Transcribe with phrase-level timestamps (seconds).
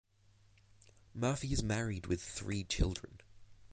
[1.13, 3.19] Murphy is married with three children.